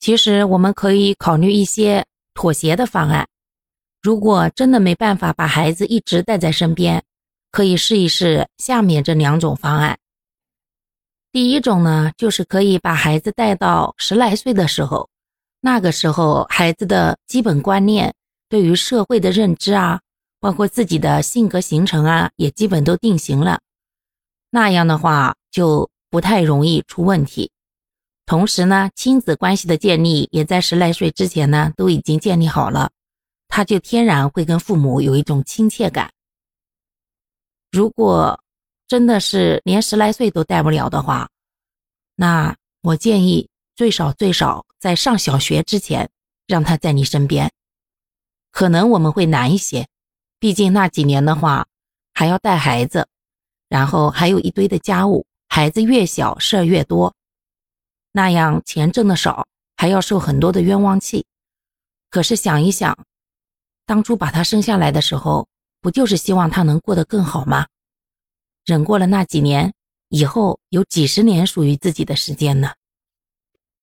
[0.00, 2.04] 其实我们可以考虑一些
[2.34, 3.28] 妥协的方案。
[4.02, 7.04] 如果真的没办法把孩子一直带在身边，
[7.52, 9.98] 可以试一试下面这两种方案。
[11.30, 15.08] 第一种呢，就是可以把孩子带到十来岁的时候，
[15.60, 18.14] 那个时候孩子的基本观念、
[18.48, 20.00] 对于社会的认知啊，
[20.40, 23.60] 包括自己的性格形成啊，也基本都定型了。
[24.48, 27.50] 那样的话就不太容易出问题。
[28.30, 32.92] 同时呢，亲子关系的建立也在十来岁之前呢都已经建立好了，
[33.48, 36.12] 他就天然会跟父母有一种亲切感。
[37.72, 38.40] 如果
[38.86, 41.28] 真的是连十来岁都带不了的话，
[42.14, 46.08] 那我建议最少最少在上小学之前
[46.46, 47.50] 让他在你身边。
[48.52, 49.88] 可能我们会难一些，
[50.38, 51.66] 毕竟那几年的话
[52.14, 53.08] 还要带孩子，
[53.68, 57.12] 然后还有一堆的家务，孩子越小事儿越多，
[58.12, 59.46] 那样钱挣的少，
[59.76, 61.26] 还要受很多的冤枉气。
[62.10, 62.96] 可是想一想，
[63.86, 65.48] 当初把他生下来的时候。
[65.82, 67.66] 不就是希望他能过得更好吗？
[68.66, 69.72] 忍过了那几年，
[70.10, 72.74] 以后有几十年属于自己的时间呢。